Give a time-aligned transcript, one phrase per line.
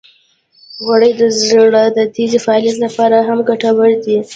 [0.83, 4.17] غوړې د زړه د تېزې فعالیت لپاره هم ګټورې دي.